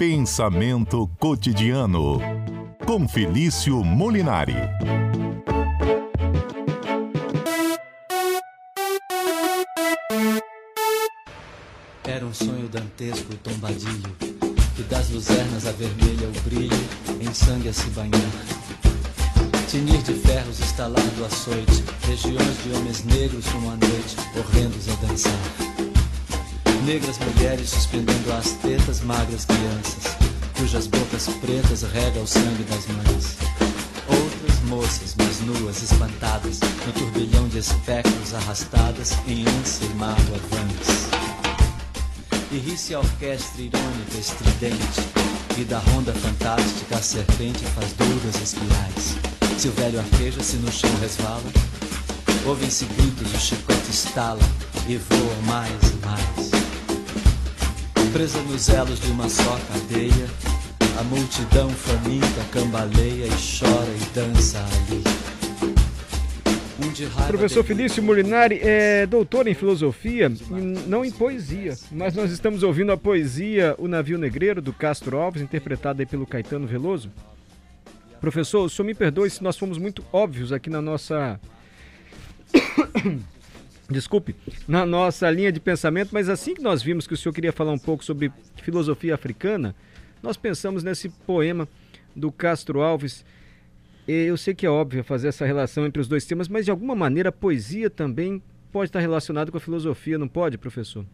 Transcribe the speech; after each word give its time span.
Pensamento 0.00 1.06
cotidiano 1.20 2.18
com 2.86 3.06
Felício 3.06 3.84
Molinari. 3.84 4.56
Era 12.02 12.24
um 12.24 12.32
sonho 12.32 12.66
dantesco 12.70 13.34
tombadilho 13.42 14.16
que 14.74 14.82
das 14.84 15.10
luzernas 15.10 15.66
a 15.66 15.72
vermelha 15.72 16.28
o 16.28 16.40
brilho 16.48 16.72
em 17.20 17.34
sangue 17.34 17.68
a 17.68 17.72
se 17.74 17.90
banhar. 17.90 18.14
Tinir 19.68 20.00
de 20.02 20.14
ferros 20.14 20.60
estalado 20.60 21.24
açoite, 21.26 21.84
regiões 22.06 22.64
de 22.64 22.72
homens 22.74 23.04
negros 23.04 23.44
como 23.50 23.68
a 23.68 23.76
noite, 23.76 24.16
horrendos 24.34 24.88
a 24.88 25.06
dançar. 25.06 25.49
Negras 26.90 27.18
mulheres 27.18 27.70
suspendendo 27.70 28.32
as 28.32 28.50
tetas, 28.50 29.00
magras 29.02 29.44
crianças, 29.44 30.16
cujas 30.58 30.88
bocas 30.88 31.28
pretas 31.40 31.82
rega 31.82 32.18
o 32.18 32.26
sangue 32.26 32.64
das 32.64 32.84
mães. 32.88 33.36
Outras 34.08 34.60
moças, 34.64 35.14
mais 35.14 35.40
nuas, 35.42 35.84
espantadas, 35.84 36.58
no 36.84 36.92
turbilhão 36.92 37.46
de 37.46 37.58
espectros 37.58 38.34
arrastadas 38.34 39.12
em 39.28 39.46
ânsia 39.46 39.86
e 39.86 39.94
mágoa 39.94 40.40
vãs. 40.50 41.06
E 42.50 42.58
ri-se 42.58 42.92
a 42.92 42.98
orquestra 42.98 43.62
irônica 43.62 44.18
estridente, 44.18 45.00
e 45.58 45.62
da 45.62 45.78
ronda 45.78 46.12
fantástica 46.12 46.96
a 46.96 47.02
serpente 47.02 47.64
faz 47.66 47.92
douras 47.92 48.34
espirais. 48.42 49.16
Se 49.60 49.68
o 49.68 49.72
velho 49.74 50.00
arqueja, 50.00 50.42
se 50.42 50.56
no 50.56 50.72
chão 50.72 50.90
resvala, 51.00 51.52
ouvem-se 52.44 52.84
gritos, 52.86 53.32
o 53.32 53.38
chicote 53.38 53.90
estala 53.90 54.42
e 54.88 54.96
voa 54.96 55.36
mais 55.46 55.70
e 55.70 56.04
mais. 56.04 56.49
Presa 58.12 58.42
nos 58.42 58.68
elos 58.68 59.00
de 59.00 59.10
uma 59.12 59.28
só 59.28 59.56
cadeia, 59.68 60.26
a 60.98 61.02
multidão 61.04 61.70
faminta 61.70 62.44
cambaleia 62.50 63.26
e 63.26 63.30
chora 63.30 63.88
e 63.88 64.14
dança 64.14 64.58
ali. 64.58 65.02
Um 66.82 67.26
Professor 67.28 67.62
Felício 67.62 68.02
Molinari 68.02 68.58
é 68.62 69.06
doutor 69.06 69.46
em 69.46 69.54
filosofia, 69.54 70.26
e 70.50 70.88
não 70.88 71.04
em 71.04 71.10
poesia, 71.10 71.76
mas 71.92 72.14
nós 72.14 72.32
estamos 72.32 72.64
ouvindo 72.64 72.90
a 72.90 72.96
poesia 72.96 73.76
O 73.78 73.86
Navio 73.86 74.18
Negreiro, 74.18 74.60
do 74.60 74.72
Castro 74.72 75.16
Alves, 75.16 75.40
interpretada 75.40 76.04
pelo 76.04 76.26
Caetano 76.26 76.66
Veloso. 76.66 77.12
Professor, 78.20 78.64
o 78.64 78.68
senhor 78.68 78.86
me 78.86 78.94
perdoe 78.94 79.30
se 79.30 79.42
nós 79.42 79.56
fomos 79.56 79.78
muito 79.78 80.04
óbvios 80.12 80.52
aqui 80.52 80.68
na 80.68 80.82
nossa. 80.82 81.38
Desculpe, 83.90 84.36
na 84.68 84.86
nossa 84.86 85.28
linha 85.30 85.50
de 85.50 85.58
pensamento, 85.58 86.10
mas 86.12 86.28
assim 86.28 86.54
que 86.54 86.62
nós 86.62 86.80
vimos 86.80 87.06
que 87.08 87.14
o 87.14 87.16
senhor 87.16 87.32
queria 87.32 87.52
falar 87.52 87.72
um 87.72 87.78
pouco 87.78 88.04
sobre 88.04 88.32
filosofia 88.62 89.14
africana, 89.14 89.74
nós 90.22 90.36
pensamos 90.36 90.84
nesse 90.84 91.08
poema 91.08 91.66
do 92.14 92.30
Castro 92.30 92.82
Alves. 92.82 93.24
E 94.06 94.12
Eu 94.12 94.36
sei 94.36 94.54
que 94.54 94.64
é 94.64 94.70
óbvio 94.70 95.02
fazer 95.02 95.28
essa 95.28 95.44
relação 95.44 95.84
entre 95.84 96.00
os 96.00 96.06
dois 96.06 96.24
temas, 96.24 96.48
mas 96.48 96.64
de 96.64 96.70
alguma 96.70 96.94
maneira 96.94 97.30
a 97.30 97.32
poesia 97.32 97.90
também 97.90 98.40
pode 98.70 98.90
estar 98.90 99.00
relacionada 99.00 99.50
com 99.50 99.56
a 99.56 99.60
filosofia, 99.60 100.16
não 100.18 100.28
pode, 100.28 100.56
professor? 100.56 101.04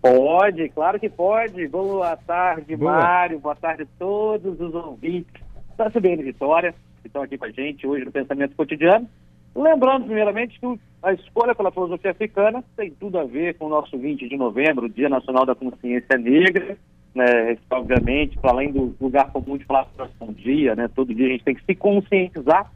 Pode, 0.00 0.70
claro 0.70 0.98
que 0.98 1.10
pode. 1.10 1.68
Boa 1.68 2.16
tarde, 2.16 2.74
Boa. 2.76 2.92
Mário. 2.92 3.38
Boa 3.38 3.54
tarde 3.54 3.82
a 3.82 3.86
todos 3.98 4.58
os 4.58 4.74
ouvintes 4.74 5.42
da 5.76 5.90
CBN 5.90 6.22
Vitória 6.22 6.74
que 7.02 7.08
estão 7.08 7.22
aqui 7.22 7.36
com 7.36 7.44
a 7.44 7.50
gente 7.50 7.86
hoje 7.86 8.04
no 8.04 8.12
Pensamento 8.12 8.54
Cotidiano. 8.56 9.08
Lembrando, 9.54 10.06
primeiramente, 10.06 10.58
que 10.58 10.80
a 11.02 11.12
escolha 11.12 11.54
pela 11.54 11.72
filosofia 11.72 12.10
africana 12.12 12.62
tem 12.76 12.90
tudo 12.90 13.18
a 13.18 13.24
ver 13.24 13.54
com 13.54 13.66
o 13.66 13.70
nosso 13.70 13.96
20 13.98 14.28
de 14.28 14.36
novembro, 14.36 14.88
Dia 14.88 15.08
Nacional 15.08 15.46
da 15.46 15.54
Consciência 15.54 16.16
Negra. 16.18 16.76
Né, 17.12 17.58
obviamente, 17.68 18.38
para 18.38 18.52
além 18.52 18.70
do 18.70 18.94
lugar 19.00 19.32
comum 19.32 19.56
de 19.56 19.64
falar 19.64 19.88
um 20.20 20.32
dia, 20.32 20.76
né, 20.76 20.88
todo 20.94 21.12
dia 21.12 21.26
a 21.26 21.30
gente 21.30 21.42
tem 21.42 21.56
que 21.56 21.64
se 21.64 21.74
conscientizar 21.74 22.70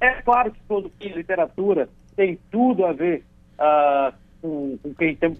é 0.00 0.10
claro 0.22 0.52
que 0.52 0.60
filosofia 0.66 1.10
e 1.10 1.14
literatura 1.14 1.88
tem 2.14 2.38
tudo 2.50 2.84
a 2.84 2.92
ver 2.92 3.24
ah, 3.58 4.12
com, 4.40 4.78
com 4.82 4.94
quem 4.94 5.16
tem 5.16 5.36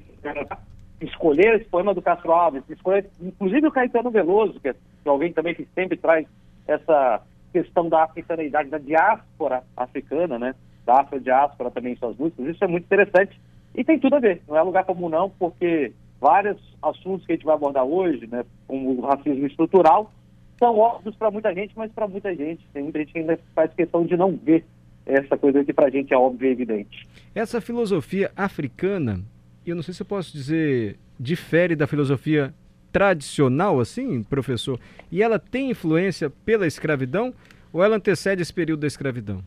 escolher 1.00 1.56
esse 1.56 1.66
poema 1.66 1.92
do 1.92 2.00
Castro 2.00 2.32
Alves, 2.32 2.62
escolher, 2.70 3.06
inclusive 3.20 3.66
o 3.66 3.72
Caetano 3.72 4.10
Veloso, 4.10 4.58
que 4.58 4.68
é 4.68 4.74
alguém 5.04 5.30
também 5.32 5.54
que 5.54 5.68
sempre 5.74 5.96
traz 5.96 6.26
essa 6.66 7.20
questão 7.52 7.88
da 7.88 8.04
africanidade, 8.04 8.70
da 8.70 8.78
diáspora 8.78 9.62
africana, 9.76 10.38
né? 10.38 10.54
Da 10.84 11.00
afrodiáspora 11.00 11.70
também 11.70 11.94
em 11.94 11.96
suas 11.96 12.16
músicas. 12.16 12.46
Isso 12.46 12.64
é 12.64 12.66
muito 12.66 12.84
interessante 12.84 13.40
e 13.74 13.84
tem 13.84 13.98
tudo 13.98 14.16
a 14.16 14.20
ver. 14.20 14.42
Não 14.48 14.56
é 14.56 14.62
lugar 14.62 14.84
comum 14.84 15.08
não, 15.08 15.30
porque 15.30 15.92
vários 16.20 16.58
assuntos 16.82 17.26
que 17.26 17.32
a 17.32 17.34
gente 17.34 17.44
vai 17.44 17.54
abordar 17.54 17.84
hoje, 17.84 18.26
né? 18.26 18.44
Como 18.66 18.98
o 18.98 19.00
racismo 19.00 19.46
estrutural, 19.46 20.12
são 20.58 20.78
óbvios 20.78 21.14
para 21.16 21.30
muita 21.30 21.54
gente, 21.54 21.76
mas 21.76 21.92
para 21.92 22.08
muita 22.08 22.34
gente, 22.34 22.66
tem 22.72 22.82
muita 22.82 23.00
gente 23.00 23.12
que 23.12 23.18
ainda 23.18 23.38
faz 23.54 23.72
questão 23.74 24.04
de 24.04 24.16
não 24.16 24.36
ver 24.36 24.64
essa 25.04 25.36
coisa 25.36 25.64
que 25.64 25.72
para 25.72 25.86
a 25.86 25.90
gente 25.90 26.12
é 26.12 26.16
óbvia 26.16 26.48
e 26.48 26.52
evidente. 26.52 27.06
Essa 27.34 27.60
filosofia 27.60 28.32
africana, 28.34 29.20
eu 29.64 29.76
não 29.76 29.82
sei 29.82 29.94
se 29.94 30.02
eu 30.02 30.06
posso 30.06 30.32
dizer, 30.32 30.98
difere 31.20 31.76
da 31.76 31.86
filosofia 31.86 32.52
tradicional, 32.96 33.78
assim, 33.78 34.22
professor? 34.22 34.80
E 35.12 35.22
ela 35.22 35.38
tem 35.38 35.70
influência 35.70 36.30
pela 36.30 36.66
escravidão 36.66 37.34
ou 37.70 37.84
ela 37.84 37.96
antecede 37.96 38.40
esse 38.40 38.54
período 38.54 38.80
da 38.80 38.86
escravidão? 38.86 39.42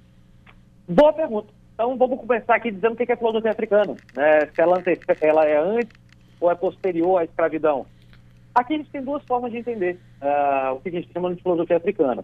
Boa 0.87 1.11
pergunta. 1.11 1.47
Então 1.73 1.97
vamos 1.97 2.19
começar 2.19 2.53
aqui 2.53 2.69
dizendo 2.69 2.93
o 2.93 2.95
que 2.95 3.11
é 3.11 3.15
filosofia 3.15 3.49
africana. 3.49 3.95
Né? 4.15 4.41
Se 4.53 4.61
ela, 4.61 4.83
ela 5.21 5.45
é 5.45 5.57
antes 5.57 5.99
ou 6.39 6.51
é 6.51 6.53
posterior 6.53 7.17
à 7.17 7.23
escravidão. 7.23 7.87
Aqui 8.53 8.75
a 8.75 8.77
gente 8.77 8.91
tem 8.91 9.01
duas 9.01 9.23
formas 9.23 9.51
de 9.51 9.57
entender 9.57 9.99
ah, 10.21 10.73
o 10.75 10.81
que 10.81 10.89
a 10.89 10.91
gente 10.91 11.11
chama 11.11 11.33
de 11.33 11.41
filosofia 11.41 11.77
africana. 11.77 12.23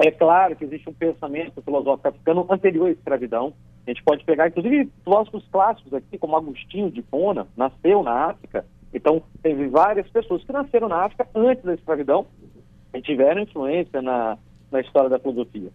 É 0.00 0.10
claro 0.10 0.56
que 0.56 0.64
existe 0.64 0.90
um 0.90 0.94
pensamento 0.94 1.62
filosófico 1.62 2.08
africano 2.08 2.44
anterior 2.50 2.88
à 2.88 2.90
escravidão. 2.90 3.54
A 3.86 3.90
gente 3.90 4.02
pode 4.02 4.24
pegar, 4.24 4.48
inclusive, 4.48 4.90
filósofos 5.04 5.46
clássicos 5.52 5.94
aqui, 5.94 6.18
como 6.18 6.36
Agostinho 6.36 6.90
de 6.90 6.98
Hipona, 6.98 7.46
nasceu 7.56 8.02
na 8.02 8.30
África. 8.30 8.64
Então, 8.92 9.22
teve 9.42 9.68
várias 9.68 10.08
pessoas 10.10 10.42
que 10.44 10.52
nasceram 10.52 10.88
na 10.88 11.04
África 11.04 11.28
antes 11.34 11.64
da 11.64 11.74
escravidão 11.74 12.26
e 12.92 13.00
tiveram 13.00 13.42
influência 13.42 14.02
na, 14.02 14.36
na 14.70 14.80
história 14.80 15.08
da 15.08 15.18
filosofia. 15.18 15.70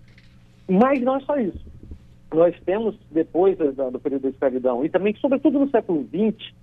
Mas 0.67 1.01
não 1.01 1.15
é 1.15 1.19
só 1.21 1.37
isso. 1.37 1.65
Nós 2.33 2.55
temos, 2.65 2.97
depois 3.11 3.57
da- 3.57 3.89
do 3.89 3.99
período 3.99 4.23
da 4.23 4.29
escravidão, 4.29 4.83
e 4.83 4.89
também, 4.89 5.15
sobretudo 5.15 5.59
no 5.59 5.69
século 5.69 6.05
XX, 6.07 6.53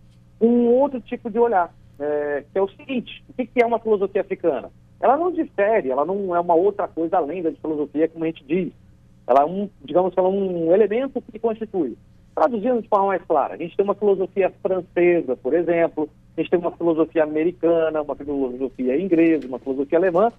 um 0.40 0.66
outro 0.66 1.00
tipo 1.00 1.30
de 1.30 1.38
olhar, 1.38 1.72
é, 1.98 2.44
que 2.52 2.58
é 2.58 2.62
o 2.62 2.68
seguinte, 2.68 3.24
o 3.28 3.32
que 3.32 3.48
é 3.62 3.64
uma 3.66 3.78
filosofia 3.78 4.20
africana? 4.20 4.70
Ela 5.00 5.16
não 5.16 5.32
difere, 5.32 5.90
ela 5.90 6.04
não 6.04 6.34
é 6.34 6.40
uma 6.40 6.54
outra 6.54 6.86
coisa 6.86 7.16
além 7.16 7.42
da 7.42 7.52
filosofia, 7.52 8.08
como 8.08 8.24
a 8.24 8.28
gente 8.28 8.44
diz. 8.44 8.72
Ela 9.26 9.42
é 9.42 9.44
um, 9.44 9.68
digamos 9.84 10.12
ela 10.16 10.28
é 10.28 10.30
um 10.30 10.72
elemento 10.72 11.22
que 11.22 11.38
constitui. 11.38 11.96
Traduzindo 12.34 12.82
de 12.82 12.88
forma 12.88 13.08
mais 13.08 13.22
clara, 13.24 13.54
a 13.54 13.56
gente 13.56 13.76
tem 13.76 13.84
uma 13.84 13.94
filosofia 13.94 14.52
francesa, 14.62 15.36
por 15.36 15.54
exemplo, 15.54 16.08
a 16.36 16.40
gente 16.40 16.50
tem 16.50 16.58
uma 16.58 16.72
filosofia 16.72 17.24
americana, 17.24 18.02
uma 18.02 18.16
filosofia 18.16 19.00
inglesa, 19.00 19.46
uma 19.46 19.58
filosofia 19.58 19.98
alemã, 19.98 20.30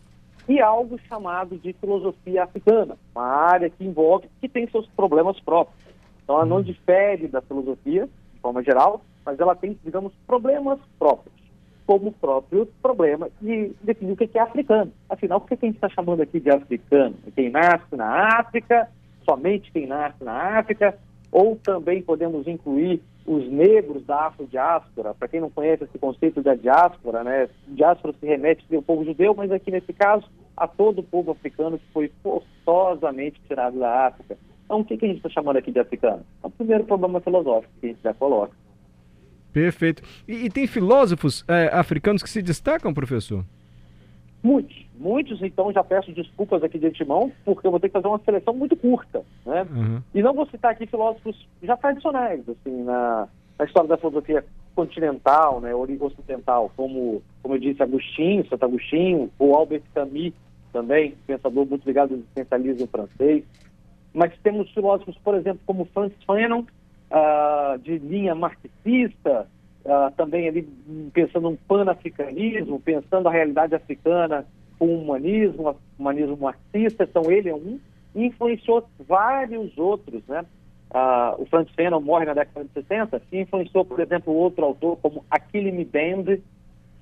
e 0.48 0.60
algo 0.60 1.00
chamado 1.08 1.58
de 1.58 1.74
filosofia 1.74 2.44
africana, 2.44 2.98
uma 3.16 3.26
área 3.26 3.70
que 3.70 3.86
envolve, 3.86 4.28
que 4.42 4.50
tem 4.50 4.68
seus 4.68 4.88
problemas 4.88 5.40
próprios. 5.40 5.78
Então 6.24 6.36
ela 6.36 6.46
não 6.46 6.62
difere 6.62 7.28
da 7.28 7.42
filosofia, 7.42 8.10
de 8.34 8.40
forma 8.40 8.64
geral, 8.64 9.02
mas 9.26 9.40
ela 9.40 9.56
tem, 9.56 9.78
digamos, 9.84 10.12
problemas 10.28 10.80
próprios, 11.00 11.34
como 11.86 12.10
o 12.10 12.14
próprio 12.14 12.68
problema 12.82 13.30
de 13.42 13.72
definir 13.82 14.14
o 14.14 14.18
que 14.18 14.38
é 14.38 14.42
africano. 14.42 14.92
Afinal, 15.10 15.38
o 15.38 15.42
que 15.42 15.54
a 15.54 15.58
gente 15.58 15.76
está 15.76 15.90
chamando 15.90 16.22
aqui 16.22 16.40
de 16.40 16.50
africano? 16.50 17.16
Quem 17.36 17.50
nasce 17.50 17.96
na 17.96 18.40
África, 18.40 18.90
somente 19.24 19.72
quem 19.72 19.88
nasce 19.88 20.24
na 20.24 20.60
África, 20.60 20.98
ou 21.32 21.56
também 21.56 22.02
podemos 22.02 22.48
incluir 22.48 23.02
os 23.26 23.50
negros 23.50 24.06
da 24.06 24.28
afrodiáspora. 24.28 25.14
Para 25.14 25.28
quem 25.28 25.40
não 25.40 25.50
conhece 25.50 25.84
esse 25.84 25.98
conceito 25.98 26.42
da 26.42 26.56
diáspora, 26.56 27.24
né? 27.24 27.50
Diáspora 27.68 28.14
se 28.20 28.26
remete 28.26 28.64
ao 28.76 28.82
povo 28.82 29.06
judeu, 29.06 29.34
mas 29.34 29.52
aqui 29.52 29.72
nesse 29.72 29.94
caso 29.94 30.26
a 30.56 30.68
todo 30.68 31.00
o 31.00 31.04
povo 31.04 31.32
africano 31.32 31.80
que 31.80 31.86
foi 31.94 32.12
forçosamente 32.22 33.42
tirado 33.48 33.80
da 33.80 34.08
África. 34.08 34.38
Então, 34.66 34.80
o 34.80 34.86
que, 34.86 34.98
que 34.98 35.06
a 35.06 35.08
gente 35.08 35.18
está 35.18 35.30
chamando 35.30 35.58
aqui 35.58 35.72
de 35.72 35.80
africano? 35.80 36.26
É 36.44 36.48
o 36.48 36.50
primeiro 36.50 36.84
problema 36.84 37.20
filosófico 37.22 37.74
que 37.80 37.88
a 37.88 37.90
gente 37.90 38.02
já 38.02 38.14
coloca. 38.14 38.54
Perfeito. 39.52 40.02
E, 40.28 40.46
e 40.46 40.50
tem 40.50 40.66
filósofos 40.66 41.46
eh, 41.48 41.70
africanos 41.72 42.24
que 42.24 42.30
se 42.30 42.42
destacam, 42.42 42.94
professor? 42.94 43.46
Muitos, 44.44 44.76
muitos, 45.00 45.42
então 45.42 45.72
já 45.72 45.82
peço 45.84 46.12
desculpas 46.12 46.62
aqui 46.62 46.78
de 46.78 46.88
antemão, 46.88 47.32
porque 47.46 47.66
eu 47.66 47.72
vou 47.72 47.80
ter 47.80 47.88
que 47.88 47.94
fazer 47.94 48.08
uma 48.08 48.20
seleção 48.20 48.54
muito 48.54 48.76
curta, 48.76 49.24
né? 49.46 49.66
Uhum. 49.72 50.02
E 50.14 50.22
não 50.22 50.34
vou 50.34 50.46
citar 50.48 50.72
aqui 50.72 50.86
filósofos 50.86 51.48
já 51.62 51.78
tradicionais, 51.78 52.42
assim, 52.50 52.84
na, 52.84 53.30
na 53.58 53.66
história 53.66 53.88
da 53.88 53.98
filosofia 53.98 54.44
continental, 54.76 55.62
né, 55.62 55.74
ocidental, 55.74 56.72
como, 56.76 57.22
como 57.42 57.56
eu 57.56 57.60
disse, 57.60 57.82
Agostinho, 57.82 58.46
Santo 58.50 58.66
Agostinho, 58.66 59.30
ou 59.40 59.56
Albert 59.56 59.84
Camus, 59.94 60.34
também, 60.74 61.16
pensador 61.26 61.66
muito 61.66 61.86
ligado 61.86 62.12
ao 62.12 62.18
existencialismo 62.18 62.88
francês. 62.88 63.44
Mas 64.14 64.34
temos 64.44 64.70
filósofos, 64.72 65.18
por 65.24 65.36
exemplo, 65.36 65.62
como 65.66 65.86
Francis 65.86 66.22
Fanon, 66.26 66.64
ah, 67.10 67.78
de 67.82 67.98
linha 68.00 68.36
marxista, 68.36 69.48
uh, 69.86 70.12
também 70.16 70.48
ali 70.48 70.64
pensando 71.14 71.50
um 71.50 71.56
panafricanismo, 71.56 72.80
pensando 72.80 73.28
a 73.28 73.32
realidade 73.32 73.76
africana 73.76 74.46
com 74.80 74.88
um 74.88 75.04
humanismo, 75.04 75.70
um 75.70 75.76
humanismo 76.00 76.38
marxista, 76.38 77.04
então 77.04 77.32
ele 77.32 77.50
é 77.50 77.56
um, 77.56 77.80
influenciou 78.16 78.84
vários 79.08 79.78
outros, 79.78 80.22
né? 80.28 80.46
Uh, 80.92 81.42
o 81.42 81.46
Francis 81.48 81.74
Fanon 81.74 82.00
morre 82.00 82.26
na 82.26 82.36
década 82.36 82.66
de 82.66 82.72
60 82.72 83.22
e 83.32 83.40
influenciou, 83.40 83.84
por 83.84 84.00
exemplo, 84.00 84.32
outro 84.32 84.64
autor 84.64 84.98
como 84.98 85.26
Achille 85.30 85.72
Mbembe, 85.72 86.44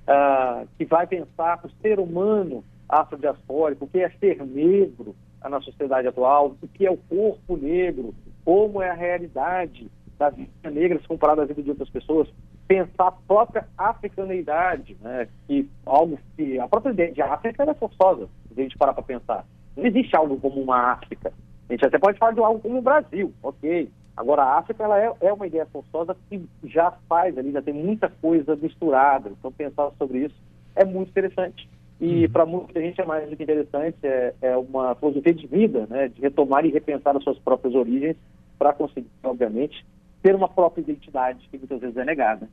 uh, 0.08 0.66
que 0.78 0.86
vai 0.86 1.06
pensar 1.06 1.60
o 1.66 1.70
ser 1.82 2.00
humano 2.00 2.64
afrodiaspórico, 2.88 3.86
o 3.86 3.88
que 3.88 4.00
é 4.00 4.10
ser 4.12 4.46
negro 4.46 5.14
na 5.44 5.60
sociedade 5.60 6.08
atual, 6.08 6.56
o 6.62 6.68
que 6.68 6.86
é 6.86 6.92
o 6.92 6.98
corpo 6.98 7.58
negro, 7.58 8.14
como 8.46 8.82
é 8.82 8.90
a 8.90 8.94
realidade 8.94 9.90
da 10.18 10.30
vida 10.30 10.70
negra 10.70 11.00
se 11.00 11.08
comparada 11.08 11.42
à 11.42 11.46
vida 11.46 11.64
de 11.64 11.70
outras 11.72 11.90
pessoas, 11.90 12.30
pensar 12.72 13.08
a 13.08 13.12
própria 13.12 13.68
africaneidade, 13.78 14.96
né, 15.02 15.28
que 15.46 15.70
algo 15.86 16.18
que 16.38 16.58
a 16.58 16.70
própria 16.70 16.92
ideia 16.92 17.12
de 17.12 17.22
África 17.22 17.64
é 17.64 17.74
forçosa, 17.74 18.30
se 18.48 18.62
a 18.62 18.64
gente 18.64 18.78
parar 18.78 18.94
para 18.94 19.04
pensar. 19.04 19.46
Não 19.76 19.86
existe 19.86 20.16
algo 20.16 20.40
como 20.40 20.62
uma 20.62 20.94
África. 20.94 21.34
A 21.68 21.74
gente 21.74 21.86
até 21.86 22.00
pode 22.00 22.18
falar 22.18 22.32
de 22.32 22.40
algo 22.40 22.62
como 22.62 22.78
o 22.78 22.82
Brasil, 22.82 23.34
ok. 23.44 23.90
Agora, 24.16 24.44
a 24.44 24.58
África 24.60 24.86
ela 24.86 24.98
é, 24.98 25.14
é 25.20 25.34
uma 25.34 25.48
ideia 25.48 25.66
forçosa 25.66 26.16
que 26.30 26.42
já 26.64 26.92
faz 27.10 27.38
ali, 27.38 27.52
já 27.52 27.62
tem 27.62 27.74
muita 27.74 28.10
coisa 28.22 28.56
misturada. 28.56 29.30
Então, 29.30 29.52
pensar 29.52 29.92
sobre 29.98 30.20
isso 30.20 30.36
é 30.74 30.86
muito 30.86 31.10
interessante. 31.10 31.68
E 32.00 32.24
uhum. 32.24 32.32
para 32.32 32.46
muita 32.46 32.80
gente 32.80 33.02
é 33.02 33.06
mais 33.06 33.30
do 33.30 33.36
que 33.36 33.44
interessante, 33.44 33.98
é, 34.02 34.34
é, 34.42 34.56
uma 34.56 34.96
filosofia 34.96 35.34
de 35.34 35.46
vida, 35.46 35.88
né, 35.90 36.08
de 36.08 36.22
retomar 36.22 36.66
e 36.66 36.72
repensar 36.72 37.18
as 37.18 37.24
suas 37.24 37.38
próprias 37.40 37.76
origens 37.76 38.16
para 38.58 38.72
conseguir, 38.72 39.10
obviamente, 39.24 39.86
ter 40.22 40.36
uma 40.36 40.48
própria 40.48 40.82
identidade 40.82 41.48
que 41.50 41.58
muitas 41.58 41.80
vezes 41.80 41.98
é 41.98 42.06
negada. 42.06 42.48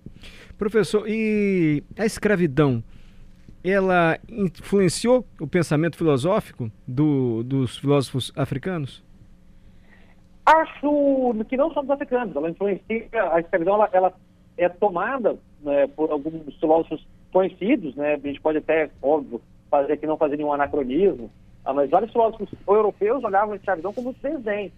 Professor, 0.56 1.04
e 1.06 1.82
a 1.98 2.06
escravidão, 2.06 2.82
ela 3.62 4.18
influenciou 4.28 5.24
o 5.40 5.46
pensamento 5.46 5.96
filosófico 5.96 6.70
do, 6.86 7.42
dos 7.42 7.76
filósofos 7.76 8.32
africanos? 8.36 9.04
Acho 10.46 11.34
que 11.48 11.56
não 11.56 11.70
só 11.72 11.82
dos 11.82 11.90
africanos, 11.90 12.34
ela 12.34 12.48
influencia, 12.48 13.08
a 13.32 13.40
escravidão 13.40 13.74
ela, 13.74 13.90
ela 13.92 14.14
é 14.56 14.68
tomada 14.68 15.36
né, 15.62 15.86
por 15.88 16.10
alguns 16.10 16.54
filósofos 16.58 17.06
conhecidos, 17.30 17.94
né? 17.94 18.14
A 18.14 18.18
gente 18.18 18.40
pode 18.40 18.58
até, 18.58 18.90
óbvio, 19.02 19.42
fazer 19.70 19.92
aqui 19.92 20.06
não 20.06 20.16
fazer 20.16 20.38
nenhum 20.38 20.52
anacronismo, 20.52 21.30
ah, 21.64 21.74
mas 21.74 21.90
vários 21.90 22.10
filósofos 22.10 22.48
europeus 22.66 23.22
olhavam 23.22 23.52
a 23.52 23.56
escravidão 23.56 23.92
como 23.92 24.14
desdém. 24.22 24.72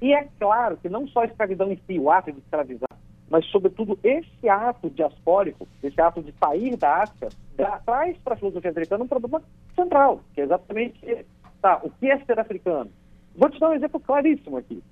E 0.00 0.12
é 0.12 0.28
claro 0.38 0.76
que 0.76 0.88
não 0.88 1.06
só 1.08 1.20
a 1.20 1.26
escravidão 1.26 1.70
em 1.72 1.80
si, 1.86 1.98
o 1.98 2.10
ato 2.10 2.32
de 2.32 2.38
escravizar, 2.38 2.88
mas, 3.30 3.46
sobretudo, 3.46 3.98
esse 4.04 4.48
ato 4.48 4.90
diaspórico, 4.90 5.66
esse 5.82 6.00
ato 6.00 6.22
de 6.22 6.32
sair 6.32 6.76
da 6.76 7.02
África, 7.02 7.28
traz 7.56 8.16
para 8.18 8.34
a 8.34 8.36
filosofia 8.36 8.70
africana 8.70 9.04
um 9.04 9.08
problema 9.08 9.42
central, 9.74 10.20
que 10.34 10.42
é 10.42 10.44
exatamente 10.44 11.26
tá, 11.60 11.80
o 11.82 11.90
que 11.90 12.10
é 12.10 12.18
ser 12.24 12.38
africano. 12.38 12.90
Vou 13.34 13.48
te 13.50 13.58
dar 13.58 13.70
um 13.70 13.74
exemplo 13.74 13.98
claríssimo 13.98 14.58
aqui. 14.58 14.82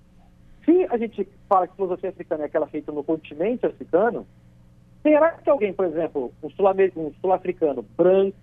Se 0.64 0.86
a 0.90 0.96
gente 0.96 1.28
fala 1.48 1.68
que 1.68 1.76
filosofia 1.76 2.10
africana 2.10 2.44
é 2.44 2.46
aquela 2.46 2.66
feita 2.66 2.90
no 2.90 3.04
continente 3.04 3.66
africano, 3.66 4.26
Será 5.02 5.32
que 5.32 5.50
alguém, 5.50 5.72
por 5.72 5.84
exemplo, 5.84 6.32
um 6.42 7.12
sul-africano 7.20 7.82
branco, 7.96 8.36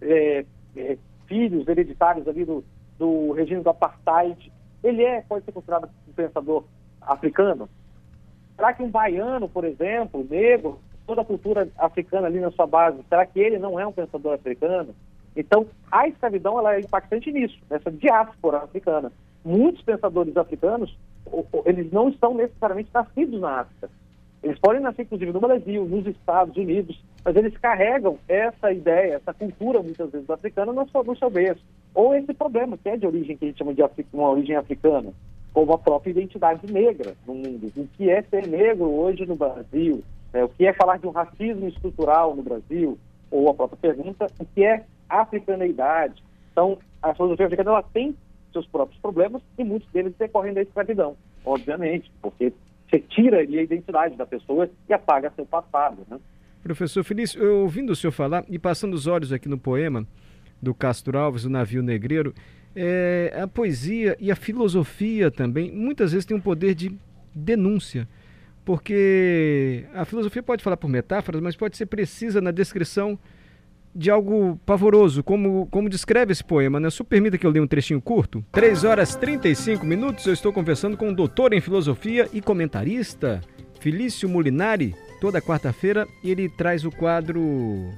é, 0.00 0.44
é, 0.76 0.96
filhos 1.26 1.66
hereditários 1.66 2.28
ali 2.28 2.44
do, 2.44 2.64
do 2.98 3.32
regime 3.32 3.62
do 3.62 3.70
apartheid, 3.70 4.52
ele 4.82 5.02
é, 5.02 5.22
pode 5.22 5.44
ser 5.44 5.52
considerado 5.52 5.88
um 6.08 6.12
pensador 6.12 6.64
africano? 7.00 7.68
Será 8.56 8.72
que 8.72 8.82
um 8.82 8.90
baiano, 8.90 9.48
por 9.48 9.64
exemplo, 9.64 10.26
negro, 10.28 10.78
toda 11.06 11.22
a 11.22 11.24
cultura 11.24 11.68
africana 11.78 12.26
ali 12.26 12.40
na 12.40 12.50
sua 12.50 12.66
base, 12.66 12.98
será 13.08 13.24
que 13.24 13.38
ele 13.38 13.58
não 13.58 13.78
é 13.78 13.86
um 13.86 13.92
pensador 13.92 14.34
africano? 14.34 14.94
Então, 15.36 15.66
a 15.90 16.08
escravidão 16.08 16.58
ela 16.58 16.74
é 16.74 16.80
impactante 16.80 17.30
nisso, 17.30 17.56
nessa 17.70 17.90
diáspora 17.90 18.58
africana. 18.58 19.12
Muitos 19.44 19.82
pensadores 19.82 20.36
africanos, 20.36 20.96
eles 21.64 21.90
não 21.92 22.08
estão 22.08 22.34
necessariamente 22.34 22.90
nascidos 22.92 23.40
na 23.40 23.60
África. 23.60 23.88
Eles 24.42 24.58
podem 24.58 24.80
nascer, 24.80 25.02
inclusive, 25.02 25.32
no 25.32 25.40
Brasil, 25.40 25.84
nos 25.84 26.06
Estados 26.06 26.56
Unidos, 26.56 27.00
mas 27.24 27.36
eles 27.36 27.56
carregam 27.58 28.18
essa 28.28 28.72
ideia, 28.72 29.14
essa 29.14 29.32
cultura, 29.32 29.82
muitas 29.82 30.10
vezes, 30.10 30.28
africana 30.28 30.72
no 30.72 30.88
seu, 30.88 31.04
no 31.04 31.16
seu 31.16 31.30
berço. 31.30 31.64
Ou 31.94 32.14
esse 32.14 32.32
problema, 32.32 32.76
que 32.78 32.88
é 32.88 32.96
de 32.96 33.06
origem, 33.06 33.36
que 33.36 33.44
a 33.44 33.48
gente 33.48 33.58
chama 33.58 33.74
de 33.74 33.82
uma 34.12 34.30
origem 34.30 34.56
africana, 34.56 35.12
como 35.52 35.72
a 35.72 35.78
própria 35.78 36.10
identidade 36.10 36.72
negra 36.72 37.14
no 37.26 37.34
mundo. 37.34 37.72
O 37.76 37.88
que 37.96 38.08
é 38.08 38.22
ser 38.22 38.46
negro 38.46 38.84
hoje 38.84 39.26
no 39.26 39.34
Brasil? 39.34 40.02
É, 40.32 40.44
o 40.44 40.48
que 40.48 40.66
é 40.66 40.72
falar 40.72 40.98
de 40.98 41.06
um 41.06 41.10
racismo 41.10 41.66
estrutural 41.66 42.36
no 42.36 42.42
Brasil? 42.42 42.98
Ou 43.30 43.48
a 43.48 43.54
própria 43.54 43.94
pergunta, 43.94 44.26
o 44.38 44.44
que 44.44 44.64
é 44.64 44.84
africaneidade? 45.08 46.22
Então, 46.52 46.78
a 47.02 47.14
filosofia 47.14 47.46
africana 47.46 47.70
ela 47.70 47.82
tem 47.82 48.14
seus 48.52 48.66
próprios 48.66 49.00
problemas 49.00 49.42
e 49.58 49.64
muitos 49.64 49.90
deles 49.90 50.14
decorrem 50.18 50.54
da 50.54 50.62
escravidão, 50.62 51.16
obviamente, 51.44 52.10
porque 52.22 52.52
você 52.88 53.00
tira 53.00 53.38
ali 53.38 53.58
a 53.58 53.62
identidade 53.62 54.16
da 54.16 54.26
pessoa 54.26 54.68
e 54.88 54.92
apaga 54.92 55.32
seu 55.36 55.44
passado, 55.44 56.06
né? 56.08 56.18
Professor 56.62 57.04
Felício, 57.04 57.60
ouvindo 57.60 57.90
o 57.90 57.96
senhor 57.96 58.12
falar 58.12 58.44
e 58.48 58.58
passando 58.58 58.94
os 58.94 59.06
olhos 59.06 59.32
aqui 59.32 59.48
no 59.48 59.58
poema 59.58 60.06
do 60.60 60.74
Castro 60.74 61.18
Alves, 61.18 61.44
o 61.44 61.50
Navio 61.50 61.82
Negreiro, 61.82 62.34
é, 62.74 63.36
a 63.40 63.46
poesia 63.46 64.16
e 64.20 64.30
a 64.30 64.36
filosofia 64.36 65.30
também 65.30 65.72
muitas 65.72 66.12
vezes 66.12 66.24
tem 66.24 66.36
um 66.36 66.40
poder 66.40 66.74
de 66.74 66.96
denúncia, 67.34 68.08
porque 68.64 69.84
a 69.94 70.04
filosofia 70.04 70.42
pode 70.42 70.62
falar 70.62 70.76
por 70.76 70.88
metáforas, 70.88 71.40
mas 71.40 71.56
pode 71.56 71.76
ser 71.76 71.86
precisa 71.86 72.40
na 72.40 72.50
descrição 72.50 73.18
de 73.94 74.10
algo 74.10 74.60
pavoroso, 74.64 75.24
como, 75.24 75.66
como 75.72 75.88
descreve 75.88 76.30
esse 76.30 76.44
poema, 76.44 76.78
né? 76.78 76.90
Só 76.90 77.02
permita 77.02 77.38
que 77.38 77.46
eu 77.46 77.50
leia 77.50 77.62
um 77.62 77.66
trechinho 77.66 78.00
curto. 78.00 78.44
3 78.52 78.84
horas 78.84 79.16
35 79.16 79.84
minutos, 79.84 80.26
eu 80.26 80.32
estou 80.32 80.52
conversando 80.52 80.96
com 80.96 81.08
o 81.08 81.14
doutor 81.14 81.52
em 81.52 81.60
filosofia 81.60 82.28
e 82.32 82.40
comentarista, 82.40 83.40
Felício 83.80 84.28
Molinari. 84.28 84.94
Toda 85.20 85.42
quarta-feira 85.42 86.06
ele 86.22 86.48
traz 86.48 86.84
o 86.84 86.92
quadro 86.92 87.90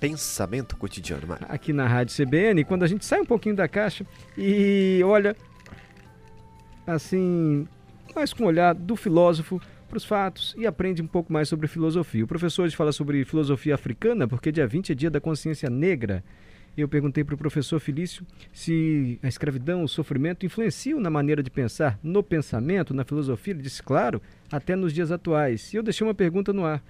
Pensamento 0.00 0.76
Cotidiano, 0.76 1.26
Mário. 1.26 1.46
Aqui 1.48 1.72
na 1.72 1.86
Rádio 1.86 2.14
CBN, 2.14 2.64
quando 2.64 2.84
a 2.84 2.86
gente 2.86 3.04
sai 3.04 3.20
um 3.20 3.26
pouquinho 3.26 3.56
da 3.56 3.66
caixa 3.66 4.06
e 4.36 5.00
olha, 5.04 5.36
assim, 6.86 7.66
mais 8.14 8.32
com 8.32 8.44
o 8.44 8.46
olhar 8.46 8.74
do 8.74 8.96
filósofo 8.96 9.60
para 9.88 9.96
os 9.96 10.04
fatos 10.04 10.54
e 10.56 10.66
aprende 10.66 11.02
um 11.02 11.06
pouco 11.06 11.32
mais 11.32 11.48
sobre 11.48 11.66
filosofia. 11.66 12.24
O 12.24 12.28
professor 12.28 12.62
hoje 12.64 12.76
fala 12.76 12.92
sobre 12.92 13.24
filosofia 13.24 13.74
africana, 13.74 14.28
porque 14.28 14.52
dia 14.52 14.66
20 14.66 14.92
é 14.92 14.94
dia 14.94 15.10
da 15.10 15.20
consciência 15.20 15.68
negra. 15.70 16.22
Eu 16.76 16.88
perguntei 16.88 17.24
para 17.24 17.34
o 17.34 17.38
professor 17.38 17.80
Felício 17.80 18.24
se 18.52 19.18
a 19.20 19.26
escravidão, 19.26 19.82
o 19.82 19.88
sofrimento 19.88 20.46
influenciam 20.46 21.00
na 21.00 21.10
maneira 21.10 21.42
de 21.42 21.50
pensar, 21.50 21.98
no 22.02 22.22
pensamento, 22.22 22.94
na 22.94 23.04
filosofia. 23.04 23.52
Ele 23.52 23.62
disse, 23.62 23.82
claro, 23.82 24.22
até 24.52 24.76
nos 24.76 24.92
dias 24.92 25.10
atuais. 25.10 25.72
E 25.72 25.76
eu 25.76 25.82
deixei 25.82 26.06
uma 26.06 26.14
pergunta 26.14 26.52
no 26.52 26.64
ar. 26.64 26.80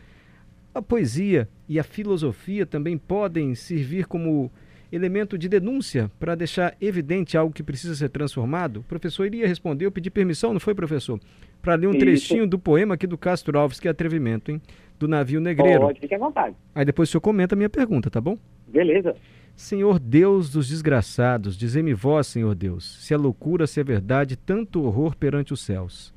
A 0.75 0.83
poesia 0.83 1.49
e 1.69 1.79
a 1.79 1.83
filosofia 1.83 2.65
também 2.65 2.97
podem 2.97 3.55
servir 3.55 4.07
como 4.07 4.51
elemento 4.91 5.37
de 5.37 5.49
denúncia 5.49 6.11
para 6.19 6.35
deixar 6.35 6.75
evidente 6.81 7.37
algo 7.37 7.53
que 7.53 7.63
precisa 7.63 7.95
ser 7.95 8.09
transformado? 8.09 8.79
O 8.81 8.83
professor 8.83 9.27
iria 9.27 9.47
responder, 9.47 9.87
eu 9.87 9.93
pedi 9.93 10.11
permissão, 10.11 10.53
não 10.53 10.61
foi, 10.61 10.75
professor? 10.75 11.21
Para 11.61 11.75
ler 11.75 11.87
um 11.87 11.91
Isso. 11.91 12.01
trechinho 12.01 12.47
do 12.47 12.59
poema 12.59 12.95
aqui 12.95 13.07
do 13.07 13.19
Castro 13.19 13.59
Alves, 13.59 13.81
que 13.81 13.89
é 13.89 13.91
atrevimento, 13.91 14.51
hein? 14.51 14.61
Do 14.99 15.07
navio 15.07 15.41
negreiro. 15.41 15.81
Pode, 15.81 16.01
fique 16.01 16.15
à 16.15 16.19
vontade. 16.19 16.57
Aí 16.75 16.85
depois 16.85 17.09
o 17.09 17.13
senhor 17.13 17.21
comenta 17.21 17.55
a 17.55 17.57
minha 17.57 17.69
pergunta, 17.69 18.11
tá 18.11 18.21
bom? 18.21 18.39
Beleza. 18.67 19.15
Senhor 19.57 19.99
Deus 19.99 20.51
dos 20.51 20.69
desgraçados, 20.69 21.57
dizei-me 21.57 21.93
vós, 21.93 22.29
Senhor 22.29 22.55
Deus, 22.55 23.05
se 23.05 23.13
é 23.13 23.17
loucura, 23.17 23.67
se 23.67 23.81
é 23.81 23.85
verdade, 23.85 24.37
tanto 24.37 24.85
horror 24.85 25.17
perante 25.17 25.53
os 25.53 25.61
céus. 25.61 26.15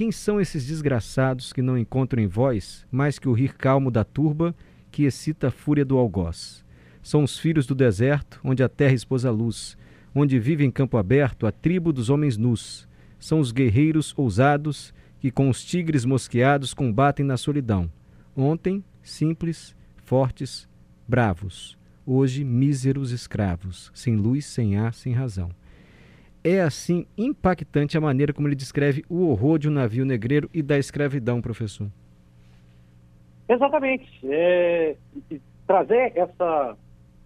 Quem 0.00 0.10
são 0.10 0.40
esses 0.40 0.66
desgraçados 0.66 1.52
que 1.52 1.60
não 1.60 1.76
encontram 1.76 2.22
em 2.22 2.26
vós 2.26 2.86
mais 2.90 3.18
que 3.18 3.28
o 3.28 3.34
rir 3.34 3.54
calmo 3.54 3.90
da 3.90 4.02
turba 4.02 4.56
que 4.90 5.02
excita 5.02 5.48
a 5.48 5.50
fúria 5.50 5.84
do 5.84 5.98
algoz? 5.98 6.64
São 7.02 7.22
os 7.22 7.38
filhos 7.38 7.66
do 7.66 7.74
deserto, 7.74 8.40
onde 8.42 8.62
a 8.62 8.68
terra 8.70 8.94
expôs 8.94 9.26
a 9.26 9.30
luz, 9.30 9.76
onde 10.14 10.38
vive 10.38 10.64
em 10.64 10.70
campo 10.70 10.96
aberto 10.96 11.46
a 11.46 11.52
tribo 11.52 11.92
dos 11.92 12.08
homens 12.08 12.38
nus. 12.38 12.88
São 13.18 13.40
os 13.40 13.52
guerreiros 13.52 14.14
ousados 14.16 14.94
que 15.18 15.30
com 15.30 15.50
os 15.50 15.62
tigres 15.62 16.06
mosqueados 16.06 16.72
combatem 16.72 17.26
na 17.26 17.36
solidão. 17.36 17.92
Ontem, 18.34 18.82
simples, 19.02 19.76
fortes, 20.02 20.66
bravos. 21.06 21.76
Hoje, 22.06 22.42
míseros 22.42 23.10
escravos, 23.10 23.92
sem 23.94 24.16
luz, 24.16 24.46
sem 24.46 24.78
ar, 24.78 24.94
sem 24.94 25.12
razão. 25.12 25.50
É 26.42 26.60
assim 26.60 27.06
impactante 27.18 27.98
a 27.98 28.00
maneira 28.00 28.32
como 28.32 28.48
ele 28.48 28.54
descreve 28.54 29.04
o 29.08 29.28
horror 29.28 29.58
de 29.58 29.68
um 29.68 29.72
navio 29.72 30.04
negreiro 30.04 30.48
e 30.54 30.62
da 30.62 30.78
escravidão, 30.78 31.40
professor. 31.40 31.88
Exatamente. 33.48 34.08
É, 34.24 34.96
trazer 35.66 36.12
essa 36.16 36.76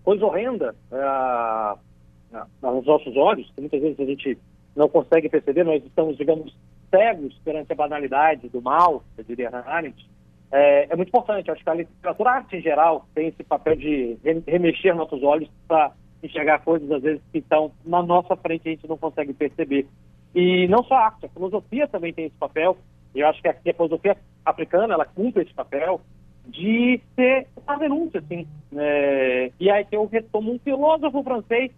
coisa 0.03 0.25
horrenda 0.25 0.75
é, 0.91 2.39
aos 2.63 2.85
nossos 2.85 3.17
olhos, 3.17 3.51
que 3.55 3.61
muitas 3.61 3.81
vezes 3.81 4.01
a 4.01 4.05
gente 4.05 4.39
não 4.75 4.89
consegue 4.89 5.29
perceber, 5.29 5.65
nós 5.65 5.85
estamos, 5.85 6.17
digamos, 6.17 6.57
cegos 6.91 7.39
perante 7.45 7.73
a 7.73 7.77
banalidade 7.77 8.49
do 8.49 8.61
mal, 8.61 9.05
eu 9.17 9.25
diria 9.25 9.51
Arendt, 9.51 10.09
é, 10.51 10.87
é 10.91 10.97
muito 10.97 11.09
importante. 11.09 11.51
Acho 11.51 11.63
que 11.63 11.71
a 11.71 11.75
literatura, 11.75 12.31
a 12.31 12.35
arte 12.35 12.57
em 12.57 12.63
geral, 12.63 13.07
tem 13.15 13.29
esse 13.29 13.43
papel 13.43 13.77
de 13.77 14.17
remexer 14.47 14.95
nossos 14.95 15.23
olhos 15.23 15.49
para 15.67 15.93
enxergar 16.27 16.61
coisas, 16.61 16.91
às 16.91 17.03
vezes, 17.03 17.23
que 17.33 17.39
estão 17.39 17.73
na 17.85 18.03
nossa 18.03 18.37
frente 18.37 18.67
e 18.67 18.69
a 18.69 18.73
gente 18.73 18.89
não 18.89 18.97
consegue 18.97 19.33
perceber. 19.33 19.87
E 20.35 20.67
não 20.69 20.83
só 20.85 20.95
a 20.95 21.07
arte, 21.07 21.27
a 21.27 21.29
filosofia 21.29 21.87
também 21.87 22.13
tem 22.13 22.27
esse 22.27 22.37
papel. 22.37 22.77
E 23.15 23.21
eu 23.21 23.29
acho 23.29 23.41
que 23.41 23.49
a, 23.49 23.55
filosofia 23.55 24.17
africana, 24.45 24.95
ela 24.95 25.05
cumpre 25.05 25.43
esse 25.43 25.55
papel 25.55 26.01
de 26.47 27.01
ser 27.15 27.47
uma 27.65 27.77
denúncia, 27.77 28.21
assim. 28.21 28.47
É, 28.77 29.53
e 29.59 29.71
aí 29.71 29.87
eu 29.93 30.07
retomo 30.07 30.53
um 30.53 30.59
filósofo 30.59 31.23
francês, 31.23 31.71